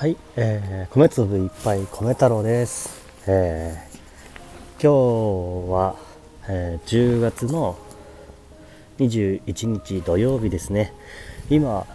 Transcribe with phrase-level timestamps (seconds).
[0.00, 3.06] はい、えー、米粒いっぱい米太郎です。
[3.26, 5.94] えー、今日は、
[6.48, 7.76] えー10月の
[8.96, 10.94] 21日土曜日ですね。
[11.50, 11.86] 今、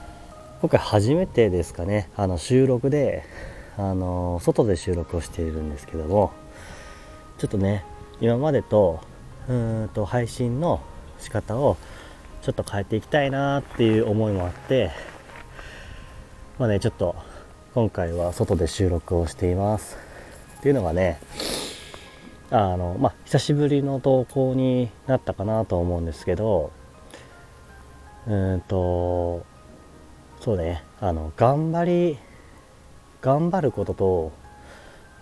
[0.61, 3.23] 今回初めてですかね、あの収録で、
[3.75, 6.31] あの外で収録をしているんですけども、
[7.39, 7.85] ちょっとね、
[8.21, 8.99] 今までと、
[9.49, 10.79] うーんと配信の
[11.17, 11.75] 仕方を
[12.43, 14.91] ちょっと変えていきたいなっていう思いもあって、
[16.59, 17.15] まあね、ちょっと
[17.75, 19.97] 今回は外で収録をしています。
[20.59, 21.19] っていうのがね、
[22.49, 26.71] あの、まあ、久しぶりの投稿になったかなと思うんですけど、
[28.27, 29.45] うんと、
[30.39, 32.17] そうね、あの、頑張り、
[33.19, 34.31] 頑張ることと、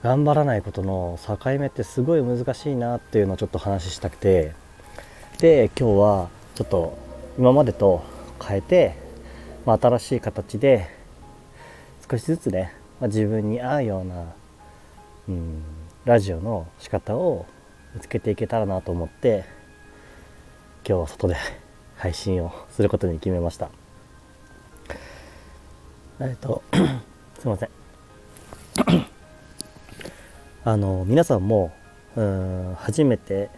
[0.04, 4.54] 頑張らないことの境目ってすごい難しいなっていうのをちょっと話したくて、
[5.40, 7.00] で、今日はちょっと
[7.40, 8.04] 今までと
[8.40, 8.96] 変えて、
[9.66, 11.02] まあ、新しい形で、
[12.10, 14.34] 少しずつね、まあ、自分に合うような、
[15.30, 15.64] うん、
[16.04, 17.46] ラジオの仕方を
[17.96, 19.46] 見つけていけたらなと思って
[20.86, 21.36] 今日は外で
[21.96, 23.70] 配信をすることに決めました。
[26.20, 26.62] えっと
[27.40, 27.70] すいません。
[30.66, 31.72] あの皆さんも
[32.18, 33.50] うん初めて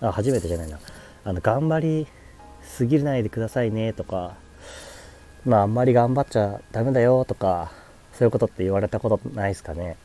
[0.00, 0.80] あ初めてじゃないな。
[1.22, 2.08] あの頑張り
[2.62, 4.34] すぎないでくださいねとか
[5.44, 7.72] まああんまり頑張っちゃダメだよとか
[8.12, 9.96] そういうことって言われたことないですかね、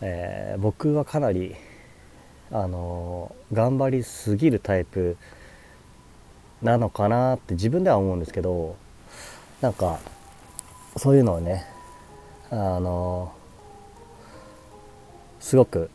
[0.00, 1.54] えー僕はかなり
[2.50, 5.16] あの頑張りすぎるタイプ
[6.62, 8.76] なのかなって自分では思うんですけど
[9.60, 9.98] なんか
[10.96, 11.66] そういうのをね
[12.50, 13.32] あの
[15.40, 15.90] すごく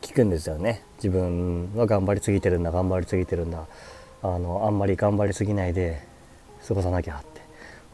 [0.00, 0.82] 聞くんですよね。
[0.98, 3.66] 自分は頑張りすぎてるんだ頑張りすぎてるんだ。
[4.22, 6.00] あのあんまり頑張りすぎないで
[6.66, 7.40] 過ごさなきゃって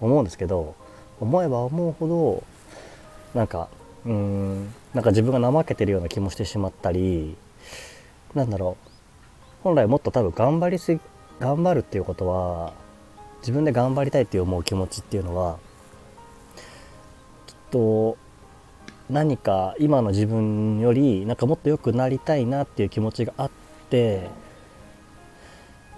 [0.00, 0.74] 思うんですけど
[1.20, 2.42] 思えば思うほど
[3.38, 3.68] なんか
[4.04, 7.36] うーんなんか自分が怠けてるような気もしてしまったり
[8.34, 8.88] なんだろう
[9.62, 11.00] 本来もっと多分頑張りすぎ
[11.38, 12.72] 頑張るっていうことは
[13.40, 15.58] 自分で頑張りたいって思う気持ちっていうのは
[17.46, 18.16] きっと
[19.10, 23.50] 何か今の自分よりなんかもっと良くなりたいなっていう気持ちがあっ
[23.90, 24.30] て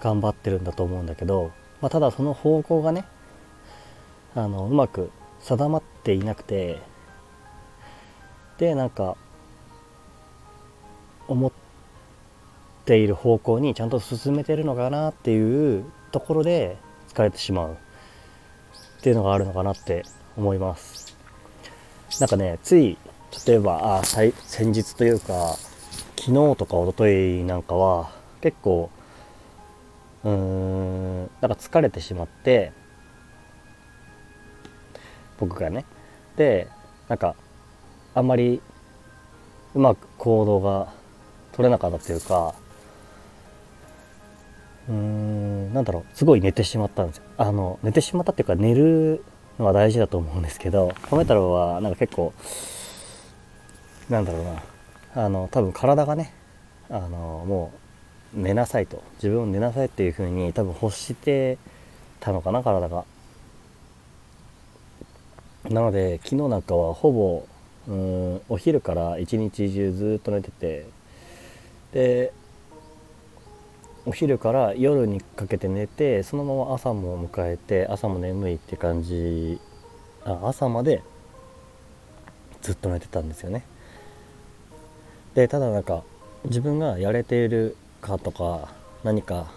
[0.01, 1.51] 頑張ってるんだと思うんだけど、
[1.81, 3.05] まあ、ただその方向がね
[4.35, 6.81] あのうまく定まっていなくて
[8.57, 9.17] でなんか
[11.27, 11.51] 思っ
[12.85, 16.77] ている方向にちゃんと進めてるのかなっていうところで
[17.09, 20.03] 疲れてしまうっていうのがあるのかなって
[20.37, 21.15] 思います。
[22.19, 22.97] なんかねつい
[23.45, 24.33] 例えばあ先
[24.71, 25.55] 日というか
[26.17, 28.11] 昨日とか一昨日なんかは
[28.41, 28.89] 結構
[30.25, 31.19] うーん。
[31.41, 32.71] なんか疲れてしまって
[35.37, 35.85] 僕がね。
[36.35, 36.67] で
[37.07, 37.35] なんか
[38.13, 38.61] あんまり
[39.73, 40.91] うまく行動が
[41.53, 42.53] 取れなかったというか
[44.89, 46.05] うーんなんだろう。
[46.17, 47.23] すごい寝てしまったんですよ。
[47.37, 49.23] あの寝てしまったっていうか寝る
[49.59, 52.33] のは大事だと思うんですけど米太郎はなんか結構
[54.09, 54.63] なんだろうな。
[55.17, 56.33] あの多分体がね
[56.89, 57.84] あのもう
[58.35, 59.01] 寝なさいと。
[59.15, 61.57] 自分を寝なさいっていう風に多分欲して
[62.19, 63.05] たのかな体が。
[65.69, 67.47] なので昨日なんかはほぼ
[67.87, 70.85] うんお昼から一日中ずっと寝てて。
[71.93, 72.33] で
[74.07, 79.59] お昼から夜にかけて寝てそのまま朝も迎えて朝も眠いって感じ
[80.23, 81.01] あ朝まで
[82.61, 83.65] ずっと寝てたんですよね。
[85.33, 86.03] でただなんか
[86.43, 88.69] 自分がやれているかとか
[89.03, 89.47] 何か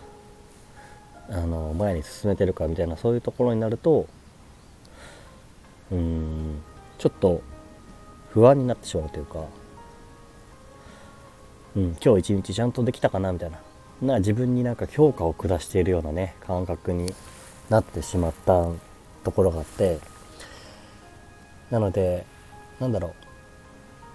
[1.29, 4.07] あの前に進めてるかみたいなそういうところになると
[5.93, 6.63] うん
[6.97, 7.43] ちょっと
[8.31, 9.45] 不安になってしまうというか、
[11.77, 13.59] うん、今日一日ちゃんとできたかなみたいな
[14.01, 17.13] な自分になんか評価を下しているようなね感覚に
[17.69, 18.69] なってしまった
[19.25, 19.99] ところがあって
[21.71, 22.25] なので
[22.81, 23.15] なんだろ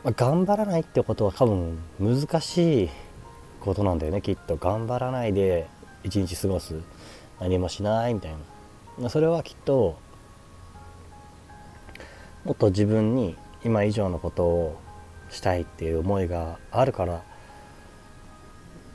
[0.05, 2.89] う、頑張らないってことは多分難しい
[3.63, 4.21] ことなんだよね。
[4.21, 5.67] きっと頑張らないで
[6.03, 6.75] 一日過ごす。
[7.39, 8.35] 何もしないみたい
[8.99, 9.09] な。
[9.09, 9.97] それはきっと
[12.43, 14.79] もっと自分に今以上のことを
[15.29, 17.23] したいっていう思いがあるから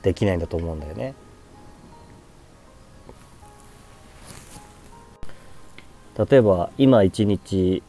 [0.02, 1.14] できないんだと思うんだよね。
[6.30, 7.82] 例えば今一日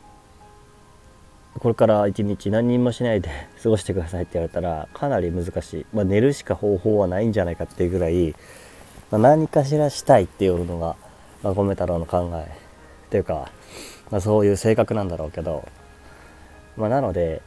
[1.60, 3.30] これから一日何にもしないで
[3.62, 8.36] 過ごしてくださいって言われたらかなり難しい、まあ、寝るしか方法はないんじゃないかっていうぐらい、
[9.12, 10.96] まあ、何かしらしたいっていうのが、
[11.44, 12.70] まあ、米太郎の考え。
[13.08, 13.52] っていうか、
[14.12, 15.68] まあ、そういう性格なんだろうけど、
[16.78, 17.42] まあ、なので、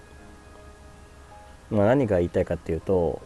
[1.71, 3.23] まあ、何が言いたいかっていうと、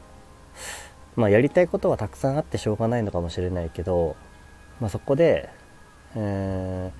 [1.17, 4.17] まあ、やりたいことはたくさんあってしょうがないのかもしれないけど、
[4.81, 5.49] まあ、そこで、
[6.15, 6.93] え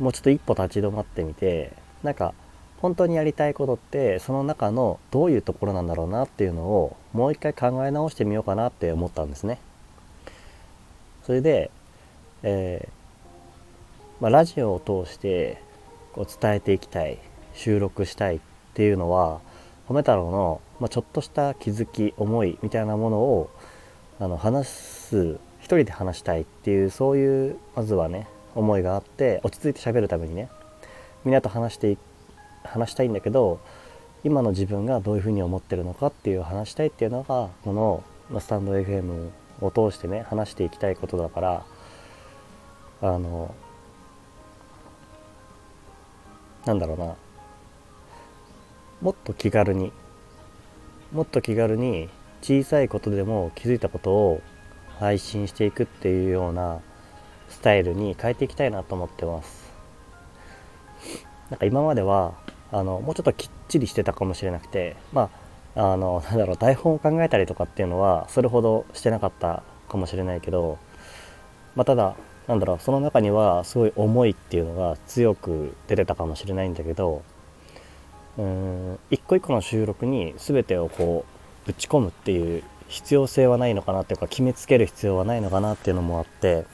[0.00, 1.72] ー、もうちょっと一歩立ち止まってみて
[2.04, 2.32] なんか
[2.80, 9.58] 本当にやりたいことってその中のどういうところなんだろうなっていうのをもう一回考え直してみようかなって思ったんですね。
[11.24, 11.70] それで、
[12.42, 15.62] えー、まあ、ラジオを通して
[16.12, 17.18] こう伝えていきたい
[17.54, 18.40] 収録したいっ
[18.74, 19.40] ていうのは
[19.88, 23.50] 褒め太郎の、まあ、ちょっとした気づき思いみたいなものを
[24.18, 30.48] あの話す一人で話したいっていうそういうまずはね思いがあって落ち着いて喋るためにね
[31.24, 31.96] みんなと話して
[32.70, 33.60] 話したいんだけど
[34.22, 38.04] 今の自分がどういうふうに思ってるのかっていう話したいっていうのがこの
[38.40, 39.30] スタンド FM
[39.60, 41.66] を通してね話していきたいことだから
[43.02, 43.54] あの
[46.66, 47.16] なんだろうな。
[49.00, 49.92] もっと気軽に
[51.12, 52.10] もっと気軽に
[52.42, 54.42] 小さいことでも気づいたことを
[54.98, 56.80] 配信していくっていうような
[57.48, 59.72] スタイルに変えていきたいなと思ってます。
[61.48, 62.34] なんか今までは
[62.72, 65.30] あのもうちょっときっちりしてたかもしれなくてま
[65.74, 70.78] ああの なんだろう台本を考えたりとかっていうのはそれほどしてなかったかもしれないけど、
[71.74, 72.14] まあ、ただ
[72.46, 77.22] なんだろうその中にはすごい思いっていうのが強く出てたかもしれないんだけど
[78.38, 81.24] うん一個一個の収録に全てをこ
[81.64, 86.64] うぶち込むっていう必要性はないのかなっていうか決めつける必要はないのかなっていうのもあって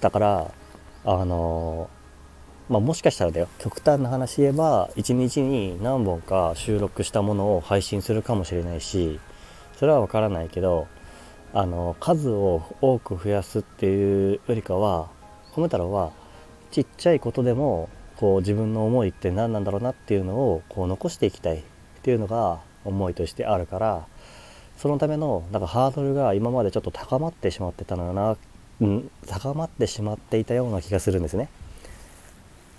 [0.00, 0.50] だから
[1.04, 1.88] あの
[2.72, 3.48] まあ、もしかしたらだよ。
[3.58, 9.20] 極端な話言えば一日に何本か収録したものを配信するかもしれないし
[9.76, 10.86] それは分からないけど
[11.52, 15.10] あの数を多く増やすっていうよりかは
[15.54, 16.12] 米太郎は
[16.70, 21.62] ちっちゃいことでもこう自分の思いって何なんだろうなっていうのをこう残していきたいっ
[22.02, 24.06] ていうのが思いとしてあるから
[24.78, 28.38] そのためのなんかハードルが今までちょっと高まってしまってたのよな、
[28.80, 31.50] うん、高まってしまっていたような気がするんですね。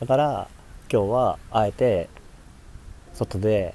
[0.03, 0.50] だから
[0.91, 2.09] 今日はあえて
[3.13, 3.73] 外で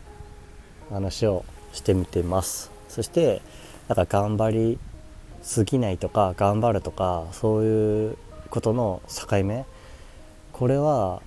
[0.90, 1.42] 話を
[1.72, 2.70] してみてます。
[2.90, 3.40] そして
[3.88, 4.78] なんか頑張り
[5.40, 8.18] すぎないとか頑張るとかそういう
[8.50, 9.64] ことの境目。
[10.52, 11.22] これは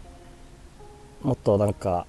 [1.24, 2.06] もっとなんか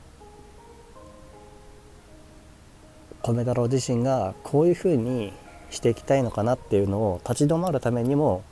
[3.22, 5.32] 米太郎自身がこういうふうに
[5.70, 8.44] していきたいのかなっていうのを立ち止まるためにも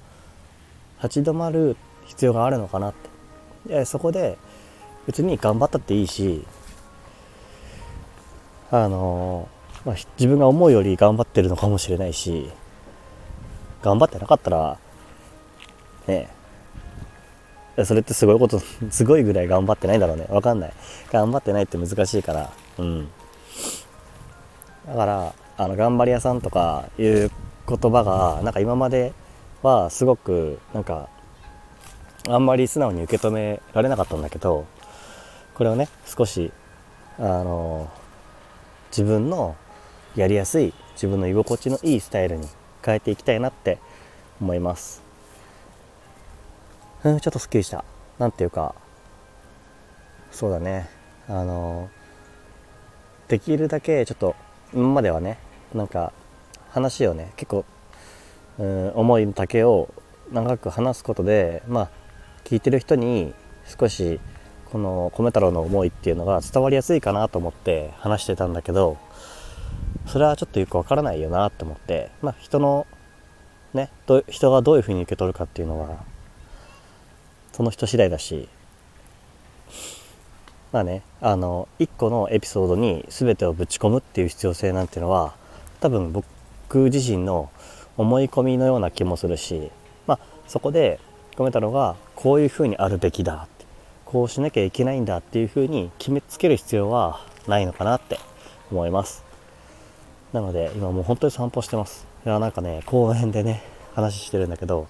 [1.03, 1.77] 立ち止まる
[2.07, 3.10] 必要があるのかなって
[3.67, 4.39] でそこで
[5.07, 6.47] 別に頑張ったっていいし
[8.71, 9.49] あの
[9.85, 12.51] まあ、自分が思うより頑張ってるのかもしれないし
[13.83, 14.79] 頑張ってなかったら
[16.07, 16.29] ね
[17.85, 18.61] それってすごいこと
[18.91, 20.27] すごいぐらい頑張ってないんだろうね。
[20.29, 20.73] わかんない。
[21.11, 23.09] 頑張ってないって難しいからうん。
[24.87, 27.31] だからあの頑張り屋さんとかいう
[27.69, 29.13] 言葉がなんか今まで
[29.63, 31.09] はすごくなんか
[32.35, 34.67] あんまり素直に受け止められなかったんだけど
[35.55, 36.53] これをね少し
[37.19, 37.91] あの
[38.91, 39.57] 自分の
[40.17, 42.47] やりやすい自分の居心地のいいスタイルに
[42.85, 43.79] 変えていきたいなって
[44.41, 45.03] 思います。
[47.05, 47.85] うんちょっとすっきりした。
[48.19, 48.75] 何ていうか
[50.31, 50.89] そうだね。
[51.29, 51.89] あの
[53.29, 54.35] できるだけちょっと
[54.73, 55.39] 今まではね
[55.75, 56.13] なんか
[56.71, 57.65] 話をね結構
[58.59, 59.93] うん思いだけを
[60.33, 62.00] 長く話すことでまあ
[62.51, 63.33] 聞いてる人に
[63.65, 64.19] 少し
[64.73, 68.99] この米太郎の思いっていうのが伝わりやすいかなと思って話してたんだけど
[70.09, 72.89] それはちょっとよくわからないよなって思ってまあ人の
[73.73, 73.89] ね
[74.29, 76.03] 人がどういうふうに受け取るかっていうのは
[77.53, 78.49] その人次第だし
[80.73, 85.35] まあねあの1個のエピソードに全てをぶち込むっていう必要性なんていうのは
[85.79, 86.27] 多分僕
[86.91, 87.49] 自身の
[87.97, 89.71] 思い込みのような気もするし
[90.09, 90.99] まあそこで
[91.41, 93.49] 込めたのがこういうふうにあるべきだ
[94.05, 98.19] こうしなきゃいけないんだっていうふうに決めつける必要はないのかなって
[98.71, 99.25] 思います。
[100.33, 102.07] なので今もう本当に散歩してます。
[102.27, 103.63] いやなんかね公園でね
[103.95, 104.89] 話してるんだけど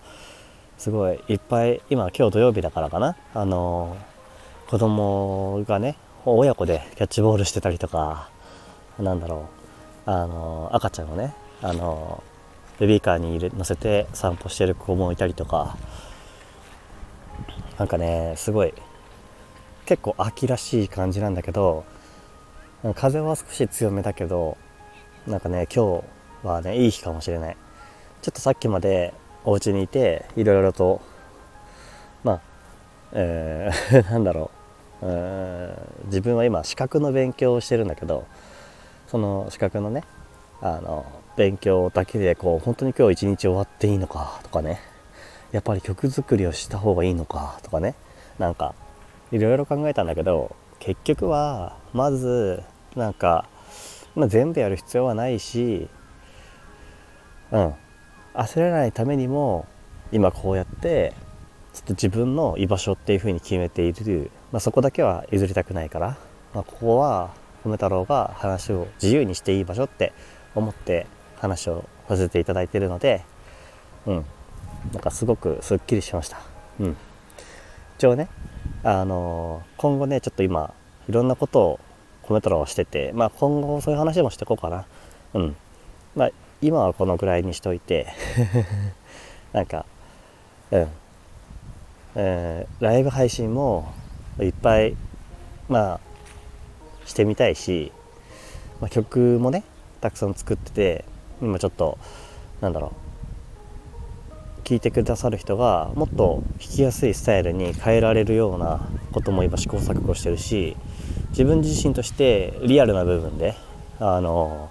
[0.77, 3.17] すごいいっぱい今今日土曜日だからかな。
[3.35, 3.97] あの
[4.67, 8.29] 子供がね親子でキャッチボールしてたりとか
[8.99, 9.49] なんだろ
[10.07, 12.25] うあの赤ちゃんをねあの
[12.79, 15.77] ベビーカーに乗せて散歩してる子もいたりとか
[17.81, 18.75] なんかねすごい
[19.87, 21.85] 結構秋らしい感じなんだけど
[22.95, 24.57] 風は少し強めだけど
[25.27, 26.03] なんかね今
[26.43, 27.57] 日はねいい日かもしれない。
[28.23, 31.01] ちょっとさっきまでお家にいていろいろと
[33.13, 34.51] えー、 なんだろ
[35.03, 35.07] う。
[35.07, 35.75] う
[36.07, 38.27] 自分は今資格の勉強をしてるんだけど
[39.07, 40.05] その資格のね
[40.61, 41.07] あの
[41.37, 44.90] 勉強だけでこう本当に今日一日終わっていいのかとかね。
[45.53, 47.95] やっぱり曲作りをした方がいいのかとかね。
[48.39, 48.75] なんか
[49.33, 52.63] いろいろ考えたんだけど結局はまず
[52.97, 53.49] なんか、
[54.15, 55.89] まあ、全部やる必要はないし
[57.53, 57.75] うん。
[58.35, 59.67] 焦らないためにも
[60.13, 61.13] 今こうやって
[61.73, 66.17] ちょっと自分の居場所っていうふうに決めている、まあ、そこだけは譲りたくないから、
[66.55, 67.31] まあ、ここは
[67.65, 70.13] 米太郎が話を自由にしていい場所って
[70.55, 73.25] 思って話をさせていただいてるので
[74.07, 74.25] うん。
[74.93, 76.39] なんかすごくすっきりしました。
[76.81, 76.97] うん。
[77.99, 78.29] 一応ね
[78.83, 80.73] あのー、今後ねちょっと今
[81.09, 81.81] いろんなことを
[82.23, 84.87] 米太郎はしててまあ今後そういう話もしていこうかな。
[85.35, 85.57] うん。
[86.17, 86.31] まあ
[86.63, 88.09] 今はこのぐらいにしといて
[89.53, 89.85] なんか
[90.71, 90.89] うん。
[92.17, 93.93] えー、ライブ配信も
[94.41, 94.97] いっぱい
[95.69, 96.01] まあ
[97.07, 97.93] してみたいし、
[98.81, 99.63] まあ、曲もね
[100.01, 101.05] たくさん作ってて
[101.41, 101.99] 今ちょっと
[102.61, 103.10] なんだろう
[104.71, 110.77] 聞いてくださる人がもっと弾きやすいスタイルに変えられるようなことも今試行錯誤してるし
[111.31, 113.57] 自分自身としてリアルな部分で
[113.99, 114.71] あの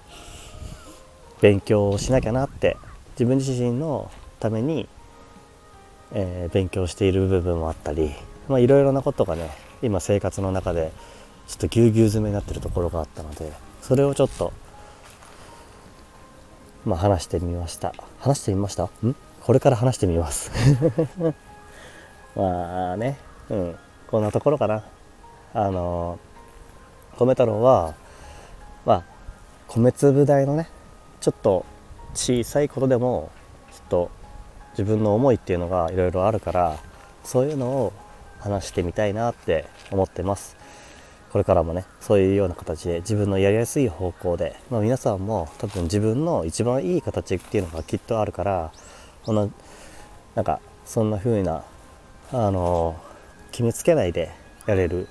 [1.42, 2.78] 勉強しなきゃなって
[3.12, 4.88] 自分自身のために
[6.12, 8.12] えー、勉強している部分もあったりい
[8.48, 9.48] ろいろなことがね
[9.80, 10.90] 今生活の中で
[11.46, 14.52] ちょっとぎゅうぎゅう詰めになってるところがあったのでそれをちょっと
[16.84, 17.94] まあ話してみました。
[18.18, 18.84] 話してみました？
[18.84, 19.14] ん？
[19.42, 20.50] これから話してみます。
[22.36, 23.18] まあね
[23.48, 23.78] うん。
[24.08, 24.84] こんなところかな。
[25.52, 26.18] あの
[27.18, 27.94] 米太郎は
[28.84, 29.02] まあ
[29.68, 30.68] 米粒大のね
[31.20, 31.64] ちょっと
[32.14, 33.30] 小さいことでも
[33.72, 34.10] ちょっと
[34.72, 36.78] 自分の思いっていうのがいろいろあるから
[37.24, 37.92] そういうのを
[38.38, 40.56] 話してみたいなって思ってます。
[41.30, 48.72] これからもねそういうような形で自分のやりやすい方向で、まあ、皆さんも多分自分の一番いい形っていうのがきっとあるから
[49.24, 49.50] この
[50.34, 51.64] なんかそんな風な
[52.32, 52.96] あの
[53.50, 54.30] 決めつけないで
[54.66, 55.08] やれる、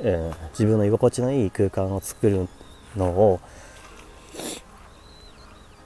[0.00, 2.48] えー、自分の居心地のいい空間を作る
[2.96, 3.40] のを、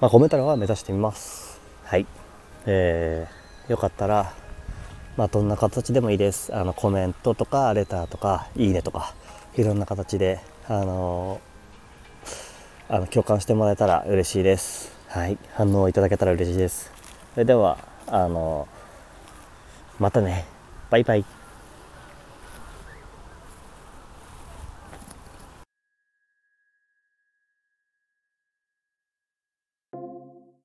[0.00, 2.06] まあ、コメント欄は目指してみますはい
[2.66, 4.32] えー、よかったら、
[5.16, 6.54] まあ、どんな形でもいいです。
[6.54, 9.14] あの、コメントとか、レターとか、いいねとか、
[9.54, 14.92] いろんな形で、あのー、あの共感してもらえたら嬉しいです。
[15.08, 15.38] はい。
[15.52, 16.93] 反応いただけたら嬉しいです。
[17.34, 18.68] それでは、あの、
[19.98, 20.44] またね。
[20.88, 21.24] バイバイ。